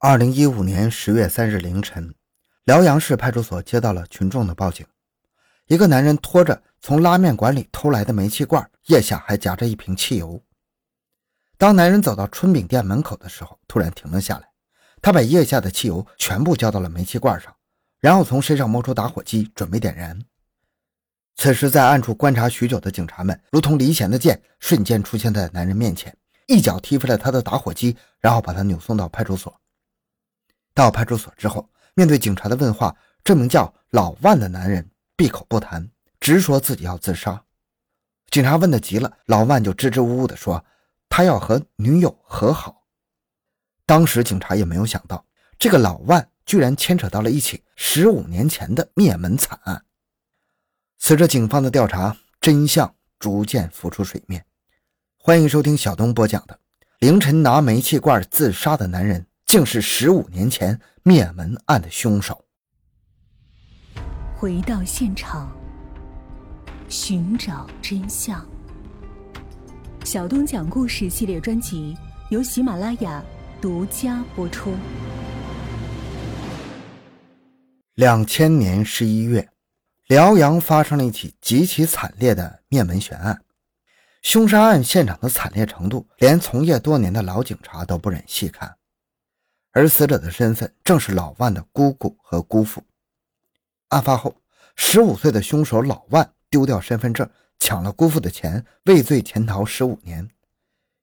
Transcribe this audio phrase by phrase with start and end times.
[0.00, 2.14] 二零一五年十月三日凌晨，
[2.62, 4.86] 辽阳市派出所接到了群众的报警：
[5.66, 10.40] 一个男人拖着从拉面馆里偷来的煤气罐，腋下还夹着一瓶汽油。
[11.56, 14.48] 当男人走到春饼店门口的时候，突然停了下来。
[15.02, 17.52] 他把腋下的汽油全部浇到了煤气罐上，
[17.98, 20.16] 然后从身上摸出打火机，准备点燃。
[21.34, 29.52] 此时，在暗处观察许久的警察们，如同离弦的箭，瞬间出现在男人面前，一脚踢飞了他的打火机，然后把他扭送到派出所。
[30.78, 37.42] 到派出所之后，面对警察的问话，这名叫老万的男人闭口不谈，直说自己要自杀。
[38.30, 40.64] 警察问的急了，老万就支支吾吾地说
[41.08, 42.84] 他要和女友和好。
[43.86, 45.26] 当时警察也没有想到，
[45.58, 49.84] 这个老万居然牵扯到了一起十五年前的灭门惨案。
[50.98, 54.46] 随着警方的调查，真相逐渐浮出水面。
[55.16, 56.54] 欢迎收听小东播讲的
[57.00, 59.22] 《凌晨拿煤气罐自杀的男人》。
[59.48, 62.44] 竟是十五年前灭门案的凶手。
[64.36, 65.50] 回到现场，
[66.86, 68.46] 寻找真相。
[70.04, 71.96] 小东讲故事系列专辑
[72.28, 73.24] 由喜马拉雅
[73.58, 74.74] 独家播出。
[77.94, 79.48] 两千年十一月，
[80.08, 83.40] 辽阳发生了一起极其惨烈的灭门悬案。
[84.20, 88.77] 凶杀案现场的惨烈程度，连从业多年的老警察都不忍细看。
[89.78, 92.82] 而死者的身份正是老万的姑姑和姑父。
[93.90, 94.34] 案发后，
[94.74, 100.28] 十五岁的凶手老万丢掉身份证，抢了姑父的钱，畏罪潜逃十五年。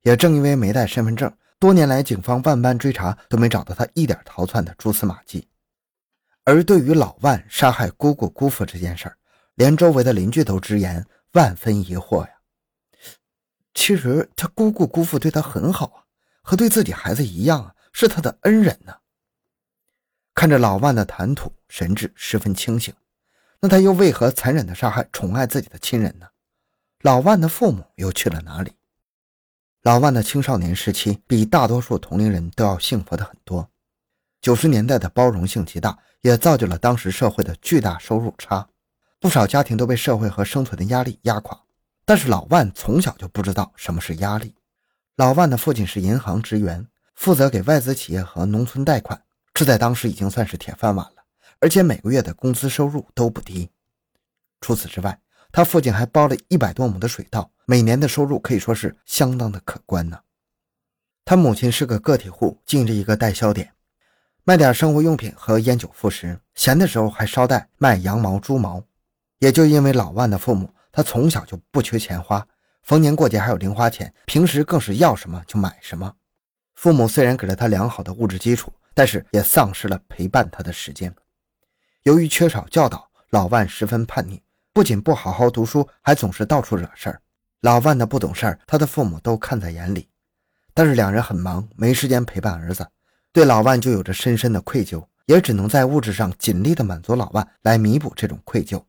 [0.01, 5.47] 也正因为没带身份证，多年来警方万般追查都没找到他一点逃窜的蛛丝马迹。
[6.43, 9.17] 而对于老万杀害姑姑姑父这件事儿，
[9.53, 12.29] 连周围的邻居都直言万分疑惑呀。
[13.73, 16.03] 其实他姑姑姑父对他很好啊，
[16.41, 17.71] 和对自己孩子一样啊。
[17.97, 18.93] 是他的恩人呢。
[20.33, 22.93] 看着老万的谈吐，神志十分清醒，
[23.61, 26.27] 那他又为何残忍的杀害宠爱自己的亲人呢？
[27.03, 28.73] 老万的父母又去了哪里？
[29.83, 33.71] 老万的青少年时期比大多数同龄人都要幸福的很多。
[34.41, 38.67] 九十年代的包容性极大，也造就了当时社会的巨大收入差，
[39.21, 41.57] 不少家庭都被社会和生存的压力压垮。
[42.03, 44.53] 但是老万从小就不知道什么是压力。
[45.15, 46.85] 老万的父亲是银行职员。
[47.15, 49.21] 负责给外资企业和农村贷款，
[49.53, 51.23] 这在当时已经算是铁饭碗了，
[51.59, 53.69] 而且每个月的工资收入都不低。
[54.61, 55.19] 除此之外，
[55.51, 60.19] 他父亲还包了一百多亩的水稻，每年的收入可以说是相当的可观呢。
[61.23, 63.71] 他母亲是个个体户，经营着一个代销点，
[64.43, 68.83] 卖点生活用品和烟酒副食，闲的时候还捎带卖羊毛、猪毛。
[69.39, 72.45] 也就因为老万的父母，他从小就不缺钱花，
[72.83, 76.13] 逢年过节还有零花钱，平时更是要什么就买什么。
[76.75, 81.13] 父母虽然给了他良好的物质基础，但是也丧失了陪伴他的时间。
[82.03, 84.41] 由于缺少教导，老万十分叛逆，
[84.73, 87.21] 不仅不好好读书，还总是到处惹事儿。
[87.61, 90.07] 老万的不懂事儿，他的父母都看在眼里。
[90.73, 92.85] 但是两人很忙，没时间陪伴儿子，
[93.31, 98.83] 对老万就有着深深的愧疚，也只能在物质上尽力的满足老万，来弥补这种愧疚。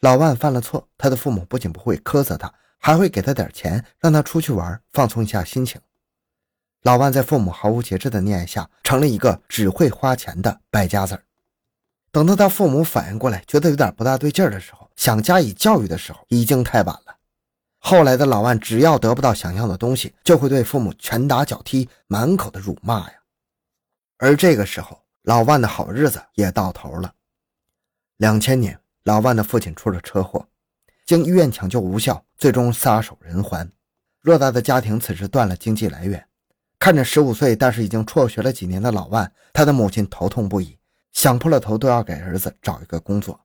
[0.00, 5.80] 老万犯了错，他的父母不仅不会苛责他，还会给他点钱，让他出去玩，放松一下心情。
[6.82, 11.22] 老万在父母毫无节制的溺爱下，成了一个只会花钱的败家子儿。
[12.10, 17.16] 等到他父母反应过来，觉得有点不大对劲儿的时候，想加以教育的时候，已经太晚了。
[17.78, 23.14] 后来的老万，只要得不到想要的东西，就会对父母拳打脚踢，满口的辱骂呀。
[24.18, 27.14] 而这个时候，老万的好日子也到头了。
[28.16, 30.46] 两千年，老万的父亲出了车祸，
[31.06, 33.70] 经医院抢救无效，最终撒手人寰。
[34.22, 36.24] 偌大的家庭此时断了经济来源。
[36.82, 40.76] 看着十五岁但是已经辍学了几年的老万，他的母亲头痛不已，
[41.12, 43.38] 想破了头都要给儿子找一个工作。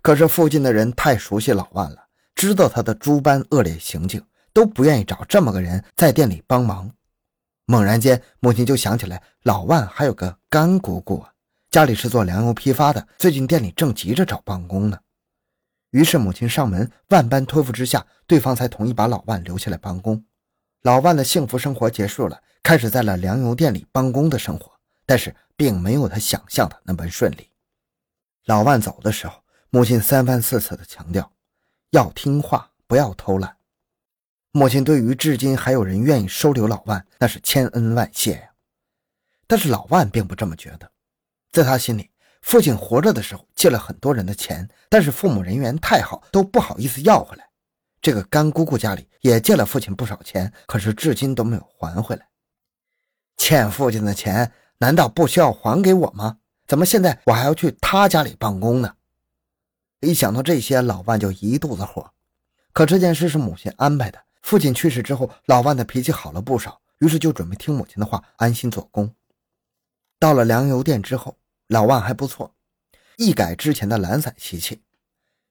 [0.00, 4.24] 可是附近的人太熟悉老万了，知道他的诸般恶劣行径，
[4.54, 6.90] 都不愿意找这么个人在店里帮忙。
[7.66, 11.22] 猛然间，母亲就想起来，老万还有个干姑姑，
[11.70, 14.98] 家里是做粮油批发的，最近店里正急着找帮工呢。
[15.90, 20.24] 于是母亲上门，万般托付之下，对方才同意把老万留下来帮工。
[20.80, 22.40] 老万的幸福生活结束了。
[22.62, 24.72] 开始在了粮油店里帮工的生活，
[25.04, 27.50] 但是并没有他想象的那么顺利。
[28.44, 31.32] 老万走的时候，母亲三番四次的强调
[31.90, 33.56] 要听话，不要偷懒。
[34.52, 38.50] 母亲对于至今还有人愿意收留老万，那是千恩万谢呀。
[39.46, 40.90] 但是老万并不这么觉得，
[41.50, 42.10] 在他心里，
[42.42, 47.48] 父亲活着的时候借了很多人的钱，但是父母人缘太好，都不好意思要回来。
[48.00, 52.28] 这个干姑姑家里也借了父亲不少钱，可是至今都没有还回来。
[53.42, 56.38] 欠父亲的钱难道不需要还给我吗？
[56.68, 58.94] 怎么现在我还要去他家里办公呢？
[59.98, 62.08] 一想到这些，老万就一肚子火。
[62.72, 64.22] 可这件事是母亲安排的。
[64.42, 69.12] 父亲去世之后，老万的脾气好了不少，于是就准备听母亲的话，安心做工。
[70.20, 71.36] 到了粮油店之后，
[71.66, 72.54] 老万还不错，
[73.16, 74.80] 一改之前的懒散习气。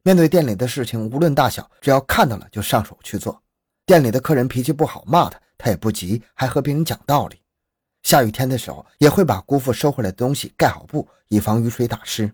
[0.04, 3.44] 面对店里的事情，无论大小，只要看到了就上手去做。
[3.86, 7.41] 店里的客人脾气不好，骂他，他也不急，还和别人讲道理。
[8.04, 12.34] 下雨天的时候，也会把姑父收回来的东西盖好布，以防雨水打湿。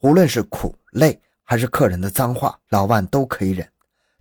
[0.00, 3.68] 无论是苦累还是客人的脏话，老万都可以忍。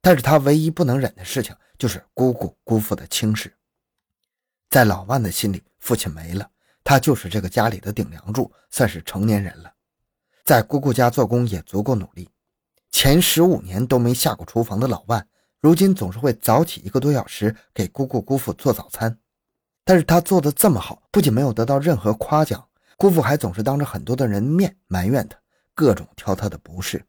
[0.02, 3.54] 但是他唯一不能忍的事情，就是姑姑姑父的轻视。
[4.70, 6.50] 在老万的心里，父亲没了，
[6.84, 9.74] 他就是这个家里的顶梁柱，算是成年人了。
[10.46, 12.30] 在姑姑家做工也足够努力。
[12.90, 15.28] 前十五年都没下过厨房的老万，
[15.60, 19.20] 如今总是会早起一个多小时给姑姑姑父做早餐。
[19.88, 22.62] 但是他做的这么好，不仅没有得到任何夸奖，
[22.98, 25.40] 姑父还总是当着很多的人面埋怨他，
[25.74, 27.02] 各种挑他的不是。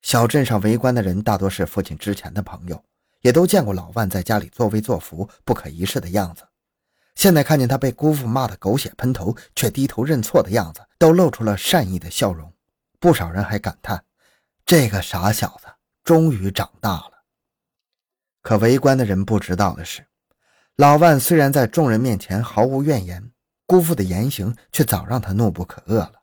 [0.00, 2.80] 小镇上围观的人大多是父亲之前的朋友，
[3.22, 6.44] 也都见过老万在家里作威作福、不可一世的样子。
[7.16, 12.52] 现在看见他被姑父骂得狗血喷头，却低头认错的样子，都露出了善意的笑容。
[13.00, 14.04] 不少人还感叹。
[14.64, 15.66] 这个傻小子
[16.04, 17.24] 终于长大了。
[18.40, 20.06] 可围观的人不知道的是，
[20.76, 23.30] 老万虽然在众人面前毫无怨言，
[23.66, 26.14] 姑父的言行却早让他怒不可遏了。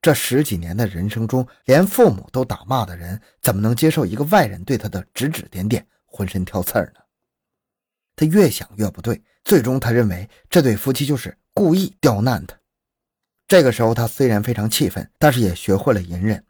[0.00, 7.00] 这十几年的人生中，连父母都打骂的人，怎么能接受一个外人对他的指指点点、浑身挑刺儿呢？
[8.16, 12.56] 他越想越不对，最终他认为这对夫妻就是故意刁难他。
[13.48, 16.42] 这个时候，他虽然非常气愤，但是也学会了隐忍。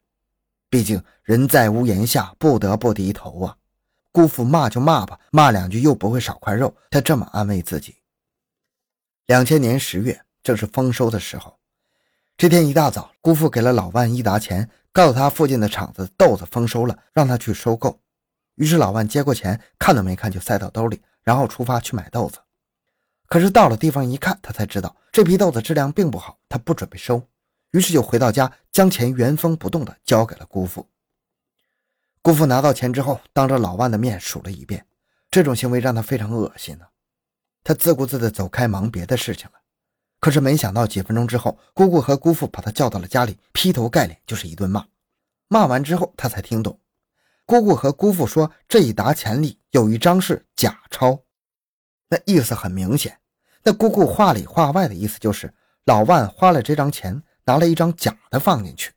[0.68, 3.56] 毕竟人在屋檐下，不得不低头啊！
[4.12, 6.74] 姑父骂就骂吧，骂两句又不会少块肉。
[6.90, 7.96] 他这么安慰自己。
[9.26, 11.56] 两千年十月，正是丰收的时候。
[12.36, 18.00] 这天一大早，姑父给了老万一沓钱，告诉他附近的厂子豆子丰收了，让他去收购。
[18.56, 22.38] 于是老万接过钱，看都没看就塞到兜里，然后出发去买豆子。
[23.26, 27.22] 可是到了地方一看，他才知道这批豆子质量并不好，他不准备收。
[27.70, 30.88] 于是就回到家，将钱原封不动地交给了姑父。
[32.22, 34.86] 姑父拿到钱之后，当着老万的面数了一遍，
[35.30, 36.86] 这种行为让他非常恶心呢。
[37.64, 39.54] 他自顾自地走开，忙别的事情了。
[40.18, 44.86] 可是没想到，几分钟之后，姑姑和姑父把他叫到了家里，劈头盖脸就是一顿骂。
[45.48, 46.78] 骂完之后，他才听懂，
[47.46, 51.22] 姑姑和姑父说这一沓钱里有一张是假钞，
[52.08, 53.18] 那意思很明显。
[53.62, 55.52] 那姑姑话里话外的意思就是
[55.84, 57.22] 老万花了这张钱。
[57.46, 58.92] 拿了一张假的放进去，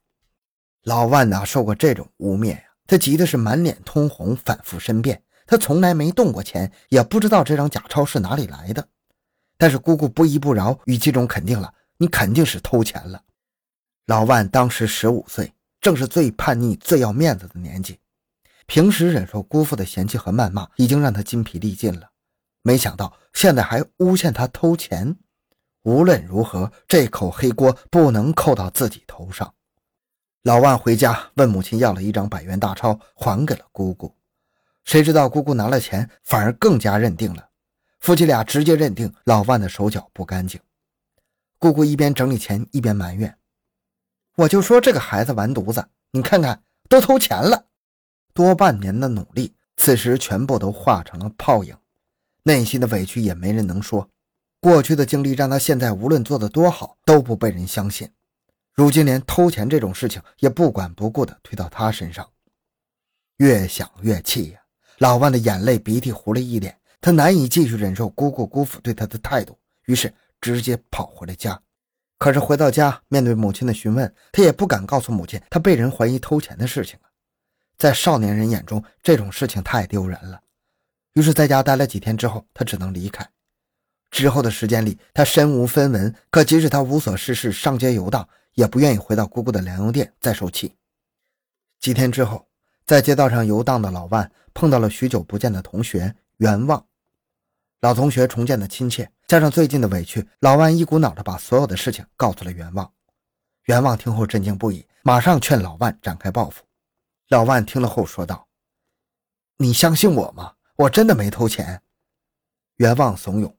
[0.84, 2.64] 老万哪受过这种污蔑呀？
[2.86, 5.24] 他急的是满脸通红，反复申辩。
[5.46, 8.88] 他从来没动过钱，也不知道这张假钞是哪里来的。
[9.58, 13.22] 但是姑姑不依不饶，语气中肯定了：“你肯定是偷钱了。”
[14.08, 18.00] 老万当时十五岁，正是最叛逆、最要面子的年纪。
[18.66, 22.10] 平时忍受姑父的嫌弃和谩骂，已经让他筋疲力尽了。
[22.62, 25.18] 没想到现在还诬陷他偷钱。
[25.84, 29.54] 无论如何，这口黑锅不能扣到自己头上。
[30.44, 34.14] 老万回家问母亲要了一张百元大钞，还给了姑姑。
[34.84, 37.48] 谁知道姑姑拿了钱，反而更加认定了。
[38.02, 40.60] 夫妻俩直接认定老万的手脚不干净。
[41.58, 43.38] 姑姑一边整理钱，一边埋怨
[44.36, 47.68] ：“我就说这个孩子完犊子，你看看都偷钱了。”
[48.36, 51.74] 多半年的努力，此时全部都化成了泡影，
[52.44, 54.10] 内心的委屈也没人能说。
[54.60, 58.12] 过去的经历让他现在无论做的多好都不被人相信，
[58.74, 62.28] 如今连偷钱这种事情也不管不顾的推到他身上，
[63.38, 64.60] 越想越气呀！
[64.98, 70.12] 老万的眼泪鼻涕糊了一脸，他难以继续忍受姑姑姑父对他的态度，于是
[70.42, 71.62] 直接跑回了家。
[72.18, 77.10] 可是回到家，面对母亲的询问，他也不敢告诉母亲他被人怀疑偷钱的事情啊，
[77.78, 80.42] 在少年人眼中这种事情太丢人了。
[81.14, 83.30] 于是，在家待了几天之后，他只能离开。
[84.14, 86.16] 之后的时间里，他身无分文。
[86.30, 90.76] 可即使他无所事事，上街游荡，也不愿意回到姑姑的粮油店再受气。
[91.80, 92.48] 几天之后，
[92.86, 96.86] 在街道上游荡的老万碰到了许久不见的同学袁望。
[97.82, 102.90] 老同学重见的亲切，加上最近的委屈，老万一股脑的把所有的事情告诉了袁望。
[103.66, 106.64] 袁望听后震惊不已，马上劝老万展开报复。
[107.30, 108.48] 老万听了后说道
[109.58, 110.54] ：“你相信我吗？
[110.76, 111.82] 我真的没偷钱。”
[112.78, 113.52] 袁望怂恿。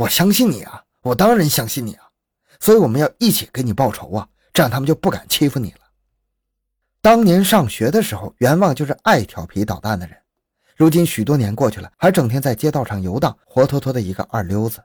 [0.00, 2.08] 我相信你啊，我当然相信你啊，
[2.58, 5.80] 所以我们要一起给你报仇啊，这样他们就不敢欺负你了。
[7.02, 10.16] 当年上学的时候，袁望就是爱调皮捣蛋的人，
[10.74, 14.82] 如今许多年过去了，还整天在街道上游荡，活脱脱的一个二流子。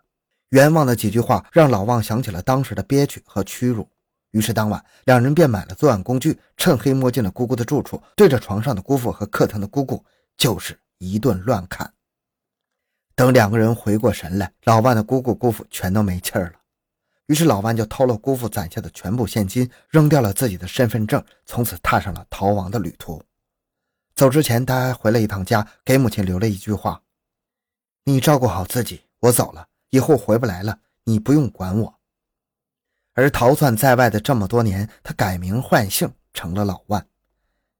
[0.50, 3.88] 袁望的几句话让老旺想起了当时的憋屈和屈辱，
[4.31, 10.03] 于是当晚两人便买了作案工具，趁黑摸进了姑姑的住处，对着床上的姑父和客厅的姑姑
[10.36, 11.89] 就是一顿乱砍。
[13.15, 16.60] 等两个人回过神来，老万的姑姑姑父全都没气儿了。
[17.27, 23.24] 于是老万就偷了姑父攒下的全部现金，扔掉了自己的身份证，从此踏上了逃亡的旅途。
[24.15, 27.01] 走之前，他还回了一趟家，给母亲留了一句话
[28.03, 32.00] ：“你照顾好自己，我走了。”以后回不来了，你不用管我。
[33.13, 37.07] 而逃窜在外的这么多年，他改名换姓成了老万，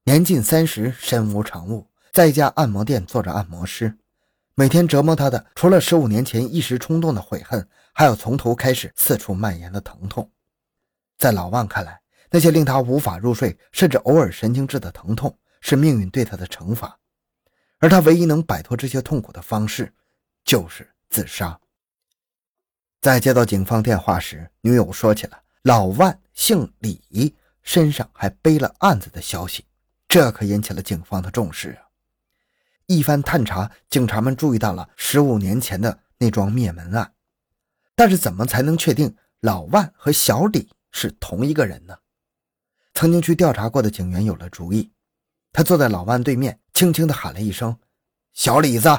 [0.06, 3.98] 年近三十，身无长物，在一家按摩店做着按摩师。
[4.58, 10.32] 每天折磨他的，除了十五年前一时冲动的悔恨，还有从头开始四处蔓延的疼痛。
[11.18, 12.00] 在老万看来，
[12.32, 16.98] 那些令他无法入睡，甚至偶尔神经质的疼痛，是命运对他的惩罚。
[17.80, 19.94] 而他唯一能摆脱这些痛苦的方式，
[20.46, 21.60] 就是自杀。
[23.02, 29.66] 在接到警方电话时，女友说起了老万姓李，身上还背了案子的消息，
[30.08, 31.85] 这可引起了警方的重视啊！
[32.88, 37.14] 一番探查，警察们注意到了十五年前的那桩灭门案，
[37.96, 41.98] 但是怎么才能确定老万和小李是同一个人呢？
[42.94, 44.92] 曾经去调查过的警员有了主意，
[45.52, 47.78] 他坐在老万对面，轻轻地喊了一声
[48.34, 48.90] ：“小李子。”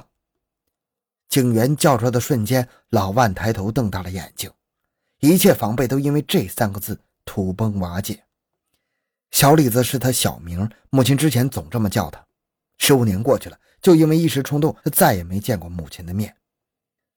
[1.28, 4.50] 警员叫出来的瞬间，老万抬头瞪大了眼睛，
[5.20, 8.24] 一切防备都因为这三个字土崩瓦解。
[9.30, 12.24] 小李子是他小名，母亲之前总这么叫他。
[12.78, 16.36] 十五年过去了，就因为一时冲动，他再也没见过母亲的面。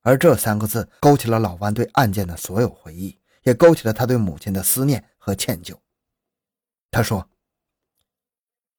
[0.01, 5.75] 而这三个字勾起了老万对案件的所有回忆，也勾起了他对母亲的思念和歉疚。
[6.89, 7.29] 他说：“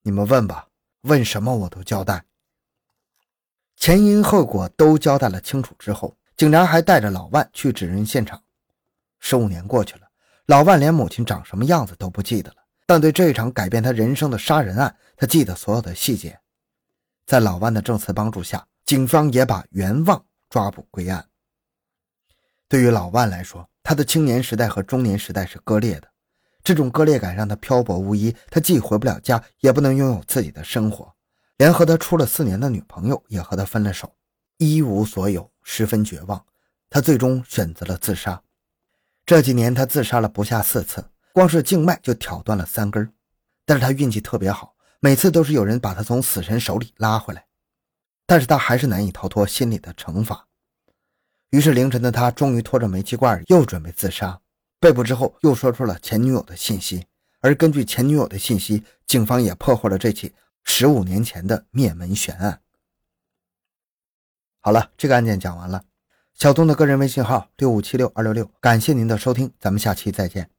[0.03, 0.69] 你们问吧，
[1.03, 2.25] 问什么我都交代。”
[3.77, 8.43] 前因后果都交代了清楚之后，警察还带着老万去指认现场。
[9.19, 10.09] 十五年过去了，
[10.47, 12.57] 老万连母亲长什么样子都不记得了，
[12.87, 16.41] 但对这一场改变他人生的杀人案，他记得所有的细节。
[17.31, 21.25] 在老万的证词帮助下，警方也把袁旺抓捕归案。
[22.67, 26.09] 对于老万来说，他的青年时代和中年时代是割裂的，
[26.65, 31.15] 这种割裂感让他漂泊无依，他既回不了家，也不能拥有自己的生活。
[31.59, 34.13] 连和他处了四年的女朋友也和他分了手，
[34.57, 36.45] 一无所有，十分绝望。
[36.89, 38.43] 他最终选择了自杀。
[39.25, 43.09] 这几年他自杀了不下四次，光是静脉就挑断了三根。
[43.65, 47.47] 但是他运气特别好，每次都是有人把他从死神手里拉回来。
[48.27, 50.47] 但是他还是难以逃脱心里的惩罚。
[51.51, 54.41] 于是凌晨的他终于拖着煤气罐又准备自杀。
[54.79, 57.07] 被捕之后又说出了前女友的信息，
[57.41, 60.33] 而根据前女友的信息，警方也破获了这起。
[60.63, 62.61] 十五年前的灭门悬案。
[64.61, 65.83] 好了，这个案件讲完了。
[66.35, 70.51] 小东的个人微信号六五七六二六六，感谢您的收听，咱们下期再见。